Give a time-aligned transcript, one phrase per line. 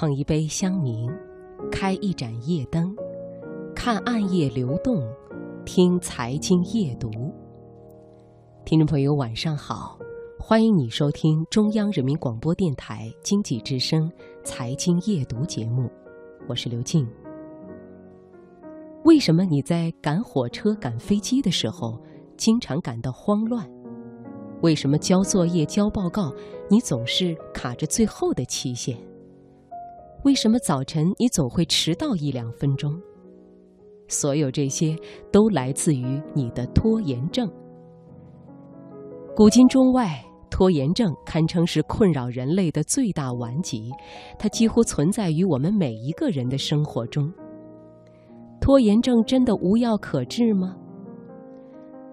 [0.00, 1.12] 捧一杯香茗，
[1.70, 2.96] 开一盏夜灯，
[3.76, 5.06] 看暗夜流动，
[5.66, 7.10] 听财经夜读。
[8.64, 9.98] 听众朋友，晚上好，
[10.38, 14.08] 欢迎你收听中央人民广播电台经济之声
[14.42, 15.86] 《财经夜读》节目，
[16.48, 17.06] 我是刘静。
[19.04, 22.00] 为什么你在赶火车、赶飞机的时候
[22.38, 23.70] 经常感到慌乱？
[24.62, 26.32] 为什么交作业、交报告
[26.70, 28.96] 你总是卡着最后的期限？
[30.22, 32.92] 为什么早晨你总会迟到一两分钟？
[34.06, 34.94] 所有这些
[35.32, 37.50] 都来自于你的拖延症。
[39.34, 43.90] 古今中外，拖延症堪称是困扰人类的最大顽疾，
[44.38, 47.32] 它几乎存在于我们每一个人的生活中。
[48.60, 50.76] 拖延症真的无药可治吗？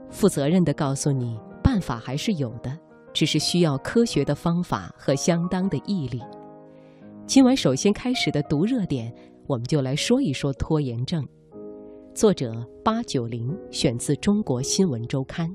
[0.10, 2.72] 负责任的告诉你，办法还是有的，
[3.12, 6.22] 只是需要科学的方法和相当的毅力。
[7.28, 9.14] 今晚首先开始的读热点，
[9.48, 11.28] 我们就来说一说拖延症。
[12.16, 15.54] 作者八九零，选自《中国新闻周刊》。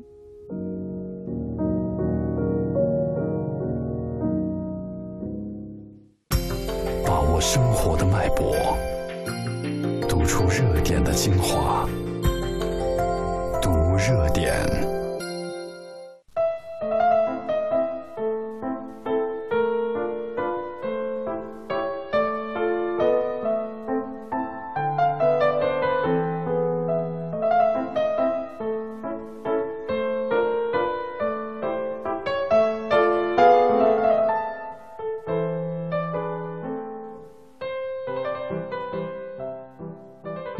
[7.07, 8.55] 把握生活的脉搏，
[10.07, 11.82] 读出热点的精华，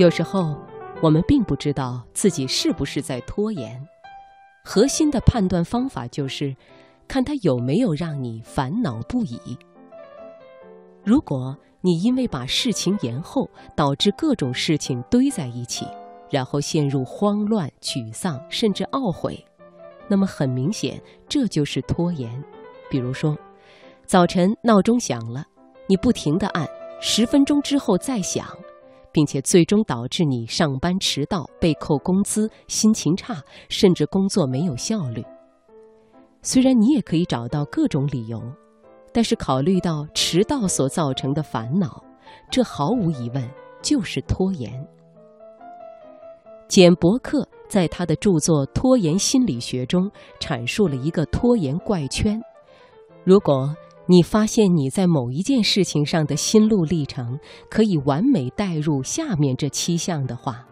[0.03, 0.57] 有时候，
[1.01, 3.81] 我们并不知道自己是不是在拖延。
[4.65, 6.57] 核心的判断方法就是，
[7.07, 9.57] 看他有没有让你烦恼不已。
[11.05, 15.87] 如果你因为把事情延后，导致各种事情堆在一起，
[16.29, 19.47] 然后陷入慌乱、沮丧，甚至懊悔，
[20.09, 22.29] 那么很明显，这就是拖延。
[22.91, 23.39] 比如说，
[24.05, 25.47] 早晨闹钟响了，
[25.87, 26.67] 你不停地按，
[27.01, 28.45] 十分钟之后再响。
[29.13, 35.25] 并且最终导致你上班迟到、被扣工资、心情差，甚至工作没有效率。
[36.43, 38.43] 虽然你也可以找到各种理由，
[39.13, 42.03] 但是考虑到迟到所造成的烦恼，
[42.51, 43.49] 这毫无疑问
[43.81, 44.73] 就是拖延。
[46.67, 52.41] 简·伯克在他的著作《拖延心理学》中阐述了一个拖延怪圈：
[53.25, 53.73] 如果
[54.07, 57.39] 你发现你在某一件事情上的心路历程
[57.71, 60.67] 可以完美带入下面这七项的话，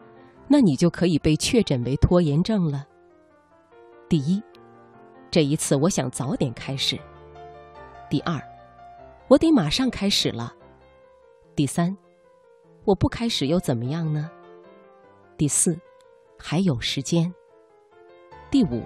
[0.49, 2.87] 那你就可以被确诊为拖延症了。
[4.09, 4.43] 第一，
[5.31, 6.99] 这一次我想早点开始。
[8.11, 8.41] 第二，
[9.29, 10.53] 我得马上开始了。
[11.55, 11.97] 第三，
[12.85, 14.29] 我不开始又怎么样呢？
[15.37, 15.79] 第四，
[16.37, 17.33] 还有时间。
[18.51, 18.83] 第五，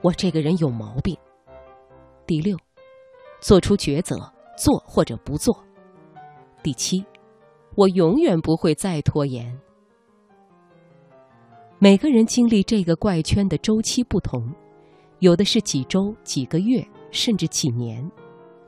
[0.00, 1.16] 我这个人有毛病。
[2.26, 2.58] 第六。
[3.42, 4.16] 做出抉择，
[4.56, 5.52] 做或者不做。
[6.62, 7.04] 第七，
[7.74, 9.58] 我永远不会再拖延。
[11.80, 14.48] 每个人经历这个怪圈的周期不同，
[15.18, 18.08] 有的是几周、几个月，甚至几年；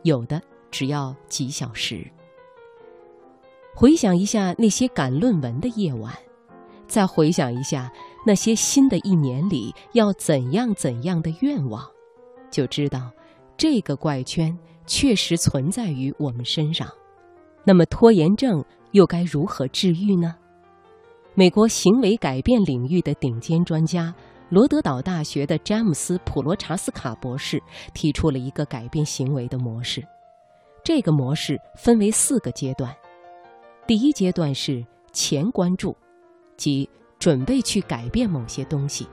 [0.03, 0.43] 有的
[0.73, 2.05] 只要几小时。
[3.77, 6.13] 回想一下那些赶论文的夜晚，
[6.89, 7.93] 再回想一下
[8.27, 11.89] 那些新的一年里要怎样怎样的愿望，
[12.51, 13.13] 就知道。
[13.57, 14.57] 这个怪圈
[14.87, 16.89] 确实存在于我们身上，
[17.65, 20.35] 那么拖延症又该如何治愈呢？
[21.35, 24.15] 美国行为改变领域的顶尖专家、
[24.51, 27.61] 罗德岛大学的詹姆斯·普罗查斯卡博士
[27.93, 30.01] 提出了一个改变行为的模式。
[30.85, 32.95] 这个模式分为四个阶段：
[33.87, 35.97] 第一阶段是前关注，
[36.57, 36.89] 即
[37.19, 39.07] 准备去改变某些东西；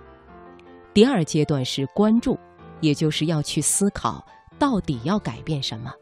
[0.94, 2.38] 第二阶段是关注。
[2.82, 4.26] 也就是要去思考
[4.60, 5.94] 到底要改变什么。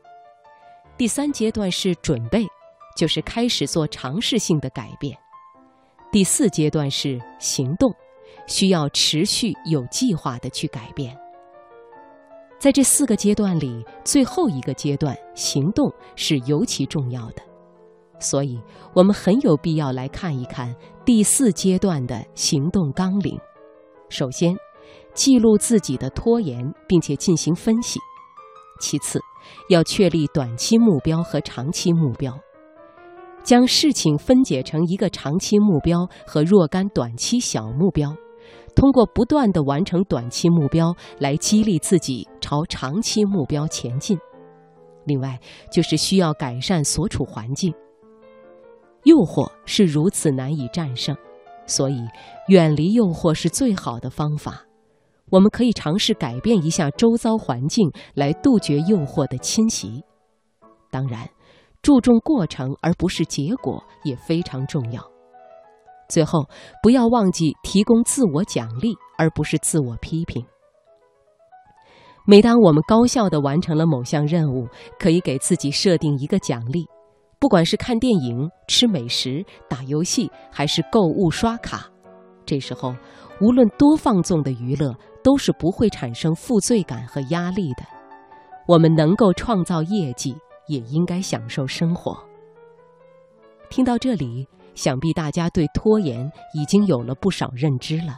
[0.97, 2.45] 第三阶段是准备，
[2.97, 5.17] 就是开始做尝试性的改变。
[6.11, 7.93] 第四阶段是行动，
[8.47, 11.15] 需要持续有计划的去改变。
[12.57, 17.41] 在这四个阶段里，最后一个阶段行动是尤其重要的，
[18.19, 18.59] 所以
[18.93, 23.39] 我们很有必要来看一看第四阶段的行动纲领。
[24.09, 24.53] 首先。
[25.13, 27.99] 记录自己的拖延，并且进行分析。
[28.79, 29.19] 其次，
[29.69, 32.33] 要确立短期目标和长期目标，
[33.43, 38.15] 将事情分解成一个长期目标和若干短期小目标，
[38.75, 44.17] 通过不断的完成短期目标来激励自己朝长期目标前进。
[45.05, 45.39] 另外，
[45.71, 47.73] 就是需要改善所处环境。
[49.03, 51.17] 诱惑是如此难以战胜，
[51.65, 51.97] 所以
[52.47, 54.68] 远离诱惑是最好的方法。
[55.31, 60.03] 我们可以尝试改变一下周遭环境，来杜绝诱惑的侵袭。
[60.91, 61.29] 当然，
[61.81, 65.01] 注重过程而不是结果也非常重要。
[66.07, 66.49] 最后，
[66.81, 70.43] 不要忘记提供自我奖励，而不是自我批评。
[72.25, 74.67] 每当我们高效地完成了某项任务，
[74.99, 76.87] 可以给自己设定一个奖励，
[77.39, 81.87] 不管是看电影、吃美食、打游戏，还是购物刷卡。
[82.45, 82.95] 这时候，
[83.39, 84.93] 无论多放纵的娱乐，
[85.29, 87.83] 都是不会产生负罪感和压力的。
[88.65, 90.35] 我们能够创造业绩，
[90.67, 92.17] 也应该享受生活。
[93.69, 94.47] 听到这里。
[94.75, 98.15] 想必大家对拖延已经有了不少认知了。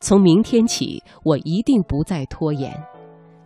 [0.00, 2.74] 从明天起，我一定不再拖延，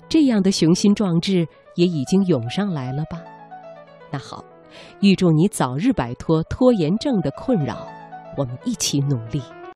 [0.09, 3.21] 这样的雄心壮志也已经涌上来了吧？
[4.11, 4.43] 那好，
[5.03, 7.87] 预祝你早日摆脱拖延症的困扰，
[8.39, 9.43] 我们一起努力。